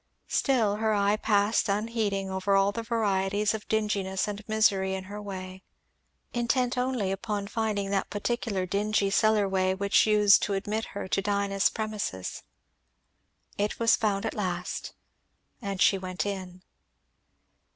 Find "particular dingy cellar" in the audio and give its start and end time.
8.09-9.47